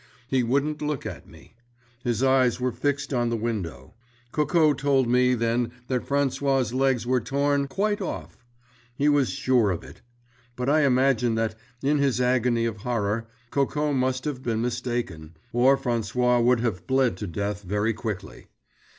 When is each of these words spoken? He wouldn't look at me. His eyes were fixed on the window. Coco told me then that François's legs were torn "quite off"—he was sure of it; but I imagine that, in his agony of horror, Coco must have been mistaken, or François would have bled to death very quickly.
He 0.27 0.41
wouldn't 0.41 0.81
look 0.81 1.05
at 1.05 1.27
me. 1.27 1.53
His 2.03 2.23
eyes 2.23 2.59
were 2.59 2.71
fixed 2.71 3.13
on 3.13 3.29
the 3.29 3.37
window. 3.37 3.93
Coco 4.31 4.73
told 4.73 5.07
me 5.07 5.35
then 5.35 5.71
that 5.89 6.07
François's 6.07 6.73
legs 6.73 7.05
were 7.05 7.21
torn 7.21 7.67
"quite 7.67 8.01
off"—he 8.01 9.07
was 9.09 9.29
sure 9.29 9.69
of 9.69 9.83
it; 9.83 10.01
but 10.55 10.67
I 10.67 10.85
imagine 10.85 11.35
that, 11.35 11.53
in 11.83 11.99
his 11.99 12.19
agony 12.19 12.65
of 12.65 12.77
horror, 12.77 13.27
Coco 13.51 13.93
must 13.93 14.25
have 14.25 14.41
been 14.41 14.59
mistaken, 14.63 15.37
or 15.53 15.77
François 15.77 16.43
would 16.43 16.61
have 16.61 16.87
bled 16.87 17.15
to 17.17 17.27
death 17.27 17.61
very 17.61 17.93
quickly. 17.93 18.47